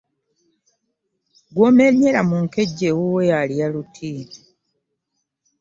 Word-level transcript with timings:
Gwomenyera 1.53 2.19
mu 2.29 2.37
nkejje, 2.45 2.85
ewuwe 2.91 3.25
alya 3.41 3.67
luti. 3.73 4.11